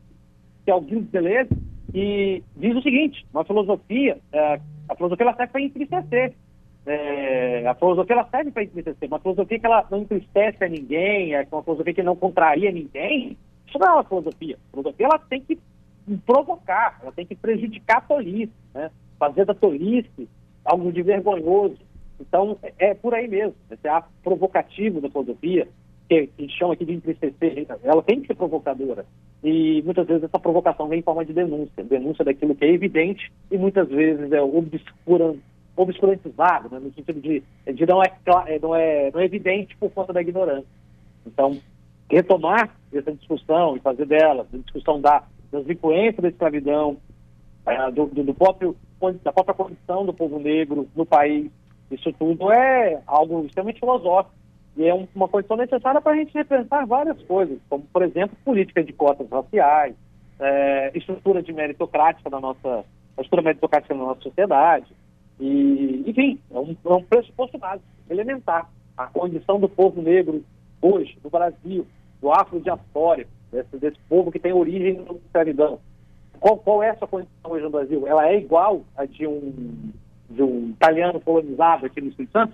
que 0.64 0.70
é 0.70 0.74
o 0.74 0.82
Gilles 0.82 1.08
Deleuze, 1.10 1.50
e 1.94 2.42
diz 2.56 2.76
o 2.76 2.82
seguinte, 2.82 3.24
uma 3.32 3.44
filosofia, 3.44 4.18
é, 4.32 4.60
a 4.88 4.94
filosofia 4.96 5.24
ela 5.24 5.36
serve 5.36 5.52
para 5.52 5.60
entristecer. 5.60 6.34
É, 6.86 7.66
a 7.66 7.74
filosofia 7.74 8.14
ela 8.14 8.28
serve 8.30 8.50
para 8.52 8.62
entristecer. 8.62 9.08
Uma 9.08 9.18
filosofia 9.18 9.58
que 9.58 9.66
ela 9.66 9.84
não 9.90 9.98
entristece 9.98 10.64
a 10.64 10.68
ninguém, 10.68 11.34
é 11.34 11.46
uma 11.50 11.62
filosofia 11.62 11.94
que 11.94 12.02
não 12.02 12.16
contraria 12.16 12.70
ninguém, 12.72 13.36
isso 13.66 13.78
não 13.78 13.86
é 13.86 13.92
uma 13.92 14.04
filosofia. 14.04 14.56
A 14.56 14.70
filosofia 14.70 15.06
ela 15.06 15.18
tem 15.18 15.40
que 15.40 15.58
provocar, 16.24 16.98
ela 17.02 17.12
tem 17.12 17.26
que 17.26 17.34
prejudicar 17.34 17.98
a 17.98 18.00
tolice, 18.02 18.52
né? 18.74 18.90
fazer 19.18 19.44
da 19.44 19.54
tolice 19.54 20.28
algo 20.64 20.92
de 20.92 21.02
vergonhoso. 21.02 21.78
Então, 22.20 22.58
é, 22.78 22.94
por 22.94 23.14
aí 23.14 23.28
mesmo. 23.28 23.54
Esse 23.70 23.88
ato 23.88 24.08
provocativo 24.22 25.00
da 25.00 25.10
filosofia, 25.10 25.68
que 26.08 26.30
a 26.38 26.40
gente 26.40 26.56
chama 26.56 26.74
aqui 26.74 26.84
de 26.84 26.94
entristecer, 26.94 27.66
ela 27.82 28.02
tem 28.02 28.20
que 28.20 28.28
ser 28.28 28.34
provocadora. 28.34 29.04
E 29.42 29.82
muitas 29.82 30.06
vezes 30.06 30.24
essa 30.24 30.38
provocação 30.38 30.88
vem 30.88 31.00
em 31.00 31.02
forma 31.02 31.24
de 31.24 31.32
denúncia 31.32 31.84
denúncia 31.84 32.24
daquilo 32.24 32.54
que 32.54 32.64
é 32.64 32.72
evidente 32.72 33.30
e 33.50 33.58
muitas 33.58 33.88
vezes 33.88 34.32
é 34.32 34.40
obscura, 34.40 35.34
obscurantizado, 35.76 36.70
né? 36.70 36.80
no 36.80 36.92
sentido 36.92 37.20
de, 37.20 37.42
de 37.72 37.86
não, 37.86 38.02
é, 38.02 38.12
é, 38.46 38.58
não, 38.58 38.74
é, 38.74 39.10
não 39.12 39.20
é 39.20 39.24
evidente 39.24 39.76
por 39.76 39.90
conta 39.90 40.12
da 40.12 40.22
ignorância. 40.22 40.66
Então, 41.26 41.58
retomar 42.10 42.70
essa 42.92 43.12
discussão 43.12 43.76
e 43.76 43.80
fazer 43.80 44.06
dela, 44.06 44.46
a 44.52 44.56
discussão 44.56 45.00
da, 45.00 45.22
das 45.50 45.68
influências 45.68 46.22
da 46.22 46.28
escravidão, 46.28 46.96
é, 47.66 47.90
do, 47.90 48.06
do, 48.06 48.22
do, 48.22 48.34
próprio, 48.34 48.76
da 49.22 49.32
própria 49.32 49.54
condição 49.54 50.06
do 50.06 50.14
povo 50.14 50.38
negro 50.38 50.88
no 50.94 51.04
país, 51.04 51.50
isso 51.90 52.12
tudo 52.12 52.50
é 52.52 53.00
algo 53.06 53.44
extremamente 53.44 53.80
filosófico 53.80 54.34
e 54.76 54.86
é 54.86 54.94
um, 54.94 55.06
uma 55.14 55.28
condição 55.28 55.56
necessária 55.56 56.00
para 56.00 56.12
a 56.12 56.16
gente 56.16 56.34
repensar 56.34 56.86
várias 56.86 57.20
coisas, 57.22 57.58
como, 57.68 57.84
por 57.92 58.02
exemplo, 58.02 58.36
política 58.44 58.84
de 58.84 58.92
cotas 58.92 59.28
raciais, 59.30 59.94
é, 60.38 60.92
estrutura 60.94 61.42
de 61.42 61.52
meritocrática 61.52 62.28
da 62.28 62.38
nossa, 62.38 62.84
estrutura 63.12 63.42
meritocrática 63.42 63.94
da 63.94 64.00
nossa 64.00 64.20
sociedade, 64.20 64.86
e, 65.40 66.04
enfim, 66.06 66.38
é 66.50 66.58
um, 66.58 66.76
é 66.84 66.92
um 66.92 67.02
pressuposto 67.02 67.58
básico, 67.58 67.86
elementar. 68.08 68.70
A 68.96 69.06
condição 69.06 69.60
do 69.60 69.68
povo 69.68 70.00
negro 70.00 70.42
hoje, 70.80 71.18
no 71.22 71.28
Brasil, 71.28 71.86
do 72.20 72.32
afro-diaspórico, 72.32 73.30
desse, 73.50 73.76
desse 73.78 73.98
povo 74.08 74.30
que 74.30 74.38
tem 74.38 74.52
origem 74.52 74.94
na 74.94 75.14
escravidão. 75.14 75.78
Qual, 76.40 76.58
qual 76.58 76.82
é 76.82 76.88
essa 76.88 77.06
condição 77.06 77.50
hoje 77.50 77.64
no 77.64 77.70
Brasil? 77.70 78.06
Ela 78.06 78.28
é 78.28 78.38
igual 78.38 78.84
a 78.96 79.04
de 79.04 79.26
um, 79.26 79.92
de 80.28 80.42
um 80.42 80.70
italiano 80.70 81.20
colonizado 81.20 81.86
aqui 81.86 82.00
no 82.00 82.08
Espírito 82.08 82.32
Santo? 82.32 82.52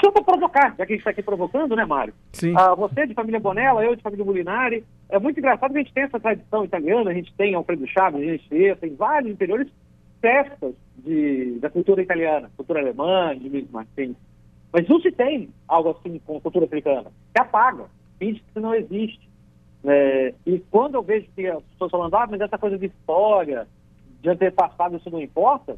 Só 0.00 0.12
para 0.12 0.22
provocar, 0.22 0.76
já 0.76 0.86
que 0.86 0.92
a 0.92 0.94
gente 0.94 0.98
está 0.98 1.10
aqui 1.10 1.22
provocando, 1.22 1.74
né, 1.74 1.84
Mário? 1.84 2.14
Sim. 2.32 2.54
Ah, 2.56 2.74
você 2.74 3.06
de 3.06 3.14
família 3.14 3.40
Bonella, 3.40 3.84
eu 3.84 3.96
de 3.96 4.02
família 4.02 4.24
Molinari. 4.24 4.84
É 5.08 5.18
muito 5.18 5.38
engraçado 5.38 5.72
que 5.72 5.78
a 5.78 5.82
gente 5.82 5.92
tem 5.92 6.04
essa 6.04 6.20
tradição 6.20 6.64
italiana, 6.64 7.10
a 7.10 7.14
gente 7.14 7.34
tem 7.34 7.54
Alfredo 7.54 7.86
Chaves, 7.88 8.20
a 8.20 8.24
gente 8.24 8.76
tem 8.76 8.94
vários 8.94 9.32
interiores 9.32 9.68
festas 10.20 10.74
de, 10.98 11.58
da 11.58 11.68
cultura 11.68 12.02
italiana, 12.02 12.50
cultura 12.56 12.80
alemã, 12.80 13.36
de 13.36 13.48
Luiz 13.48 13.68
Martins. 13.70 14.16
Mas 14.72 14.88
não 14.88 15.00
se 15.00 15.10
tem 15.10 15.48
algo 15.66 15.90
assim 15.90 16.20
com 16.24 16.36
a 16.36 16.40
cultura 16.40 16.66
africana. 16.66 17.10
Se 17.32 17.40
apaga, 17.40 17.86
que 18.18 18.60
não 18.60 18.74
existe. 18.74 19.28
É, 19.84 20.34
e 20.44 20.58
quando 20.70 20.96
eu 20.96 21.02
vejo 21.02 21.26
que 21.34 21.46
as 21.46 21.62
pessoas 21.62 21.90
falando, 21.90 22.14
ah, 22.14 22.26
mas 22.28 22.40
essa 22.40 22.58
coisa 22.58 22.76
de 22.76 22.86
história, 22.86 23.66
de 24.20 24.28
antepassado, 24.28 24.96
isso 24.96 25.10
não 25.10 25.20
importa, 25.20 25.76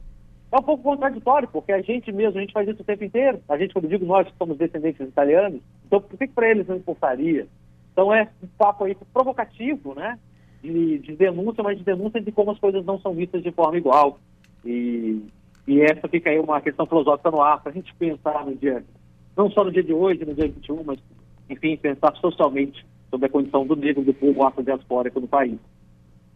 é 0.53 0.57
um 0.57 0.63
pouco 0.63 0.83
contraditório, 0.83 1.49
porque 1.49 1.71
a 1.73 1.81
gente 1.81 2.11
mesmo, 2.11 2.39
a 2.39 2.41
gente 2.41 2.53
faz 2.53 2.69
isso 2.69 2.83
o 2.83 2.85
tempo 2.85 3.05
inteiro. 3.05 3.41
A 3.49 3.57
gente, 3.57 3.73
quando 3.73 3.89
digo 3.89 4.05
nós 4.05 4.27
que 4.27 4.37
somos 4.37 4.59
descendentes 4.59 5.07
italianos, 5.07 5.61
então 5.87 6.01
por 6.01 6.19
que 6.19 6.27
para 6.27 6.51
eles 6.51 6.67
não 6.67 6.77
importaria? 6.77 7.47
Então 7.93 8.13
é 8.13 8.29
um 8.43 8.49
papo 8.59 8.85
aí 8.85 8.97
provocativo, 9.13 9.95
né? 9.95 10.19
De, 10.63 10.99
de 10.99 11.17
denúncia, 11.17 11.63
mas 11.63 11.79
de 11.79 11.85
denúncia 11.85 12.21
de 12.21 12.33
como 12.33 12.51
as 12.51 12.59
coisas 12.59 12.85
não 12.85 12.99
são 13.01 13.15
vistas 13.15 13.43
de 13.43 13.53
forma 13.53 13.79
igual. 13.79 14.19
E, 14.65 15.25
e 15.67 15.81
essa 15.83 16.09
fica 16.09 16.31
aí 16.31 16.39
uma 16.39 16.61
questão 16.61 16.85
filosófica 16.85 17.31
no 17.31 17.41
ar, 17.41 17.63
para 17.63 17.71
a 17.71 17.75
gente 17.75 17.95
pensar 17.95 18.45
no 18.45 18.55
dia, 18.57 18.85
não 19.37 19.51
só 19.51 19.65
no 19.65 19.71
dia 19.71 19.83
de 19.83 19.93
hoje, 19.93 20.25
no 20.25 20.35
dia 20.35 20.49
21, 20.49 20.83
mas, 20.85 20.99
enfim, 21.51 21.77
pensar 21.77 22.15
socialmente 22.17 22.87
sobre 23.11 23.27
a 23.27 23.29
condição 23.29 23.67
do 23.67 23.77
negro, 23.77 24.03
do 24.03 24.15
povo 24.15 24.45
afrodiaspórico 24.45 25.21
no 25.21 25.29
país. 25.29 25.59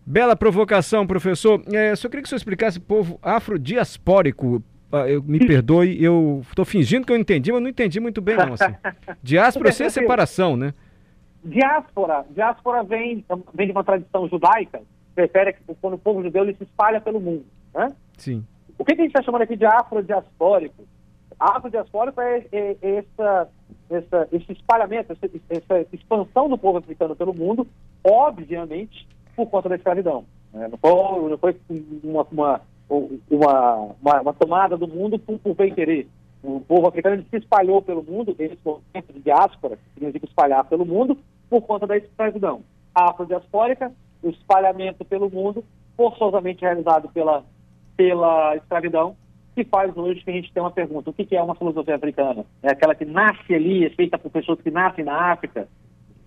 Bela 0.04 0.37
provocação, 0.37 1.06
professor. 1.06 1.62
É, 1.73 1.97
só 1.97 2.09
queria 2.09 2.23
que 2.23 2.26
o 2.26 2.28
senhor 2.28 2.38
explicasse 2.38 2.78
povo 2.78 3.18
afrodiaspórico. 3.23 4.62
Ah, 4.92 5.09
eu, 5.09 5.23
me 5.23 5.38
perdoe, 5.47 6.02
eu 6.02 6.42
estou 6.42 6.64
fingindo 6.64 7.06
que 7.06 7.12
eu 7.12 7.16
entendi, 7.16 7.50
mas 7.50 7.62
não 7.62 7.68
entendi 7.68 7.99
muito 8.00 8.21
bem, 8.21 8.37
não. 8.37 8.52
Assim. 8.52 8.75
Diáspora 9.23 9.73
sem 9.73 9.88
separação, 9.88 10.56
né? 10.56 10.75
Diáspora. 11.42 12.25
Diáspora 12.30 12.83
vem, 12.83 13.25
vem 13.54 13.66
de 13.66 13.73
uma 13.73 13.85
tradição 13.85 14.28
judaica, 14.28 14.83
refere 15.16 15.52
que 15.54 15.61
quando 15.80 15.94
o 15.94 15.99
povo 15.99 16.23
judeu 16.23 16.42
ele 16.42 16.54
se 16.54 16.64
espalha 16.64 17.00
pelo 17.00 17.21
mundo. 17.21 17.44
Né? 17.75 17.92
Sim. 18.18 18.44
O 18.78 18.85
que, 18.85 18.94
que 18.94 19.00
a 19.00 19.04
gente 19.04 19.12
está 19.12 19.23
chamando 19.23 19.42
aqui 19.42 19.56
de 19.56 19.64
afrodiaspórico? 19.64 20.85
Afrodiaspórico 21.38 22.21
é, 22.21 22.47
é, 22.52 22.76
é 22.80 22.97
essa, 22.97 23.49
essa, 23.91 24.29
esse 24.33 24.53
espalhamento, 24.53 25.12
essa, 25.12 25.31
essa, 25.50 25.87
expansão 25.93 26.49
do 26.49 26.59
povo 26.59 26.79
africano 26.79 27.14
pelo 27.14 27.35
mundo, 27.35 27.67
obviamente, 28.03 29.07
por 29.37 29.47
conta 29.47 29.69
da 29.69 29.76
escravidão. 29.76 30.25
Né? 30.53 30.69
Não, 30.69 30.79
foi, 30.79 31.31
não 31.31 31.38
foi 31.38 31.57
uma, 32.03 32.26
uma, 32.31 32.61
uma, 33.31 34.21
uma, 34.23 34.33
tomada 34.35 34.76
do 34.76 34.88
mundo 34.88 35.19
por, 35.19 35.38
por 35.38 35.55
bem 35.55 35.75
querer. 35.75 36.09
O 36.43 36.61
povo 36.61 36.88
africano 36.88 37.25
se 37.31 37.37
espalhou 37.37 37.81
pelo 37.81 38.03
mundo, 38.03 38.35
esse 38.38 38.59
movimento 38.64 39.12
de 39.12 39.21
diáspora, 39.21 39.76
que 39.76 39.95
significa 39.95 40.26
espalhar 40.26 40.64
pelo 40.64 40.85
mundo, 40.85 41.17
por 41.49 41.62
conta 41.62 41.87
da 41.87 41.97
escravidão. 41.97 42.62
A 42.95 43.11
afrodiaspórica, 43.11 43.91
o 44.23 44.29
espalhamento 44.29 45.05
pelo 45.05 45.31
mundo, 45.31 45.64
forçosamente 45.97 46.61
realizado 46.61 47.09
pela, 47.09 47.45
pela 47.97 48.57
escravidão, 48.57 49.17
que 49.54 49.64
faz 49.64 49.96
hoje 49.96 50.23
que 50.23 50.30
a 50.30 50.34
gente 50.34 50.52
tem 50.52 50.62
uma 50.62 50.70
pergunta: 50.70 51.11
o 51.11 51.12
que 51.12 51.34
é 51.37 51.42
uma 51.42 51.54
filosofia 51.54 51.96
africana? 51.96 52.44
É 52.62 52.73
aquela 52.73 52.94
que 52.94 53.04
nasce 53.04 53.54
ali, 53.54 53.84
é 53.84 53.90
feita 53.90 54.18
por 54.18 54.30
pessoas 54.30 54.61
que 54.61 54.70
nascem 54.70 55.04
na 55.04 55.32
África, 55.32 55.68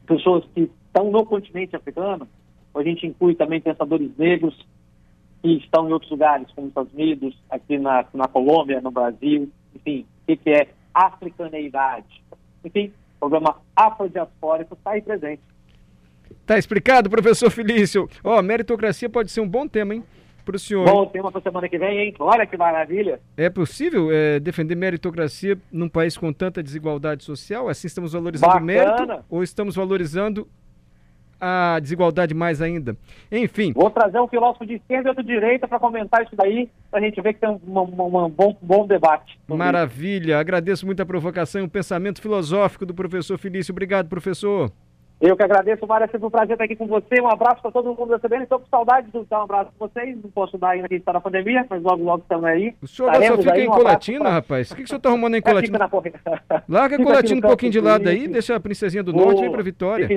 pessoas 0.06 0.46
que 0.54 0.70
estão 0.88 1.12
no 1.12 1.26
continente 1.26 1.76
africano? 1.76 2.28
A 2.74 2.84
gente 2.84 3.08
inclui 3.08 3.36
também 3.36 3.60
pensadores 3.60 4.16
negros 4.18 4.56
que 5.42 5.58
estão 5.58 5.90
em 5.90 5.94
outros 5.94 6.12
lugares, 6.12 6.48
como 6.56 6.68
Estados 6.68 6.94
Unidos, 6.94 7.36
aqui 7.50 7.78
na, 7.78 8.06
na 8.14 8.28
Colômbia, 8.28 8.82
no 8.82 8.92
Brasil, 8.92 9.50
enfim, 9.76 10.06
o 10.28 10.38
que 10.38 10.50
é 10.50 10.68
africaneidade? 10.94 12.24
Enfim, 12.64 12.92
o 13.16 13.20
programa 13.20 13.58
afrodiaspórico 13.76 14.76
está 14.76 14.92
aí 14.92 15.02
presente. 15.02 15.42
Tá 16.46 16.58
explicado, 16.58 17.10
professor 17.10 17.50
Felício. 17.50 18.10
Ó, 18.24 18.40
oh, 18.40 18.42
meritocracia 18.42 19.10
pode 19.10 19.32
ser 19.32 19.42
um 19.42 19.48
bom 19.48 19.68
tema, 19.68 19.96
hein? 19.96 20.04
Para 20.48 20.56
o 20.56 20.60
senhor. 20.60 20.86
Bom 20.86 21.06
tema 21.06 21.30
para 21.30 21.42
semana 21.42 21.68
que 21.68 21.78
vem, 21.78 22.00
hein? 22.00 22.16
Olha 22.18 22.46
que 22.46 22.56
maravilha. 22.56 23.20
É 23.36 23.50
possível 23.50 24.10
é, 24.10 24.40
defender 24.40 24.76
meritocracia 24.76 25.58
num 25.70 25.90
país 25.90 26.18
com 26.18 26.32
tanta 26.32 26.64
desigualdade 26.64 27.26
social? 27.26 27.68
Assim 27.68 27.88
estamos 27.88 28.14
valorizando 28.14 28.58
o 28.58 28.62
mérito 28.62 29.26
ou 29.30 29.44
estamos 29.44 29.76
valorizando 29.76 30.48
a 31.40 31.80
desigualdade 31.82 32.34
mais 32.34 32.62
ainda? 32.62 32.96
Enfim. 33.30 33.74
Vou 33.74 33.90
trazer 33.92 34.22
um 34.22 34.28
filósofo 34.28 34.66
de 34.66 34.76
esquerda 34.76 35.10
e 35.10 35.12
outro 35.12 35.24
de 35.24 35.34
direita 35.34 35.68
para 35.68 35.80
comentar 35.80 36.24
isso 36.24 36.36
daí, 36.36 36.70
para 36.90 37.02
a 37.02 37.04
gente 37.04 37.22
ver 37.22 37.34
que 37.34 37.42
tem 37.42 37.50
um, 37.50 37.60
um, 37.68 38.26
um 38.26 38.30
bom, 38.30 38.56
bom 38.62 38.88
debate. 38.88 39.38
Maravilha. 39.50 40.40
Agradeço 40.40 40.86
muito 40.86 41.02
a 41.02 41.06
provocação 41.06 41.62
e 41.62 41.66
o 41.66 41.70
pensamento 41.70 42.22
filosófico 42.22 42.86
do 42.86 42.94
professor 42.94 43.38
Felício. 43.38 43.74
Obrigado, 43.74 44.08
professor. 44.08 44.72
Eu 45.20 45.36
que 45.36 45.42
agradeço, 45.42 45.88
Mário, 45.88 46.06
é 46.06 46.08
sempre 46.08 46.28
um 46.28 46.30
prazer 46.30 46.54
estar 46.54 46.64
aqui 46.64 46.76
com 46.76 46.86
você. 46.86 47.20
Um 47.20 47.28
abraço 47.28 47.60
para 47.60 47.72
todo 47.72 47.96
mundo 47.96 48.10
da 48.10 48.20
CBN. 48.20 48.44
Estou 48.44 48.60
com 48.60 48.68
saudade 48.68 49.08
de 49.12 49.26
dar 49.26 49.40
um 49.40 49.44
abraço 49.44 49.72
para 49.78 49.88
vocês. 49.88 50.16
Não 50.16 50.30
posso 50.30 50.60
dar 50.60 50.70
ainda 50.70 50.88
que 50.88 50.96
está 50.96 51.12
na 51.12 51.20
pandemia, 51.20 51.66
mas 51.68 51.82
logo, 51.82 52.04
logo 52.04 52.22
estamos 52.22 52.46
aí. 52.46 52.76
O 52.82 52.88
senhor 52.88 53.16
só 53.16 53.38
fica 53.38 53.60
em 53.60 53.68
um 53.68 53.72
Colatina, 53.72 54.20
pra... 54.20 54.30
rapaz? 54.30 54.70
O 54.70 54.76
que, 54.76 54.82
que 54.82 54.86
o 54.86 54.88
senhor 54.88 54.98
está 54.98 55.10
arrumando 55.10 55.36
em 55.36 55.42
Colatina? 55.42 55.78
É, 55.78 56.62
Larga 56.70 56.98
Colatina 56.98 57.40
um 57.40 57.50
pouquinho 57.50 57.72
de 57.72 57.82
lado 57.82 58.08
aí, 58.08 58.28
deixa 58.28 58.56
a 58.56 58.60
princesinha 58.60 59.02
do 59.02 59.12
norte 59.12 59.44
aí 59.44 59.50
para 59.50 59.64
Vitória. 59.64 60.08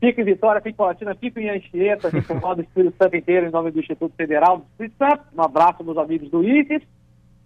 Fique 0.00 0.20
em 0.20 0.24
Vitória, 0.24 0.60
fique 0.60 0.74
em 0.74 0.76
Colatina, 0.76 1.14
fique 1.14 1.40
em 1.40 1.50
Anchieta, 1.50 2.10
fique 2.10 2.34
do 2.34 2.60
Espírito 2.60 2.94
Santo 3.00 3.16
inteiro, 3.16 3.46
em 3.46 3.50
nome 3.50 3.70
do 3.70 3.78
Instituto 3.78 4.14
Federal 4.16 4.58
do 4.58 4.64
Espírito 4.72 4.96
Santo. 4.98 5.22
Um 5.36 5.42
abraço, 5.42 5.84
meus 5.84 5.96
amigos 5.96 6.28
do 6.28 6.42
IFES. 6.42 6.82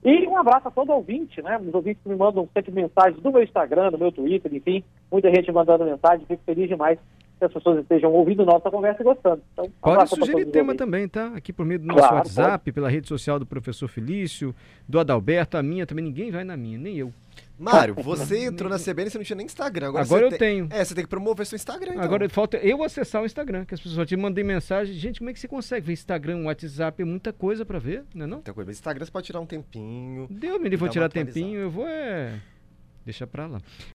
E 0.04 0.26
um 0.26 0.36
abraço 0.36 0.68
a 0.68 0.70
todo 0.70 0.92
ouvinte, 0.92 1.42
né? 1.42 1.58
Os 1.58 1.74
ouvintes 1.74 2.02
que 2.02 2.08
me 2.08 2.16
mandam 2.16 2.48
sempre 2.54 2.72
mensagens 2.72 3.20
do 3.20 3.32
meu 3.32 3.42
Instagram, 3.42 3.90
do 3.90 3.98
meu 3.98 4.12
Twitter, 4.12 4.54
enfim, 4.54 4.84
muita 5.10 5.28
gente 5.30 5.50
mandando 5.50 5.84
mensagem, 5.84 6.24
fico 6.26 6.42
feliz 6.44 6.68
demais 6.68 6.98
que 7.38 7.44
as 7.44 7.52
pessoas 7.52 7.78
estejam 7.78 8.12
ouvindo 8.12 8.44
nossa 8.44 8.70
conversa 8.70 9.00
e 9.00 9.04
gostando. 9.04 9.42
Então, 9.52 9.70
pode 9.80 10.08
sugerir 10.08 10.46
tema 10.46 10.74
também, 10.74 11.08
tá? 11.08 11.32
Aqui 11.36 11.52
por 11.52 11.64
meio 11.64 11.78
do 11.78 11.86
nosso 11.86 12.00
claro, 12.00 12.16
WhatsApp, 12.16 12.64
pode. 12.64 12.74
pela 12.74 12.88
rede 12.88 13.08
social 13.08 13.38
do 13.38 13.46
professor 13.46 13.88
Felício, 13.88 14.54
do 14.88 14.98
Adalberto, 14.98 15.56
a 15.56 15.62
minha 15.62 15.86
também, 15.86 16.04
ninguém 16.04 16.30
vai 16.30 16.42
na 16.42 16.56
minha, 16.56 16.78
nem 16.78 16.96
eu. 16.96 17.12
Mário, 17.58 17.94
você 18.00 18.44
entrou 18.44 18.70
na 18.70 18.78
CBN 18.78 19.08
e 19.08 19.10
você 19.10 19.18
não 19.18 19.24
tinha 19.24 19.36
nem 19.36 19.46
Instagram. 19.46 19.88
Agora, 19.88 20.04
Agora 20.04 20.20
você 20.28 20.34
eu 20.34 20.38
tem- 20.38 20.38
tenho. 20.38 20.68
É, 20.70 20.84
você 20.84 20.94
tem 20.94 21.04
que 21.04 21.10
promover 21.10 21.44
seu 21.46 21.56
Instagram, 21.56 21.92
então. 21.92 22.02
Agora 22.04 22.28
falta 22.28 22.56
eu 22.58 22.82
acessar 22.82 23.22
o 23.22 23.26
Instagram, 23.26 23.64
que 23.64 23.74
as 23.74 23.80
pessoas 23.80 24.06
te 24.08 24.16
mandem 24.16 24.44
mensagem. 24.44 24.94
Gente, 24.94 25.18
como 25.18 25.30
é 25.30 25.32
que 25.32 25.40
você 25.40 25.48
consegue 25.48 25.86
ver 25.86 25.92
Instagram, 25.94 26.44
WhatsApp? 26.44 27.02
É 27.02 27.04
muita 27.04 27.32
coisa 27.32 27.64
pra 27.64 27.78
ver, 27.78 28.04
não 28.14 28.24
é 28.24 28.26
não? 28.28 28.36
Muita 28.38 28.54
coisa. 28.54 28.70
Instagram 28.70 29.04
você 29.04 29.10
pode 29.10 29.26
tirar 29.26 29.40
um 29.40 29.46
tempinho. 29.46 30.26
Deu, 30.30 30.58
menino, 30.58 30.78
vou 30.78 30.88
tirar 30.88 31.08
tempinho, 31.08 31.58
eu 31.60 31.70
vou 31.70 31.86
é... 31.86 32.40
Deixa 33.04 33.26
pra 33.26 33.46
lá. 33.46 33.60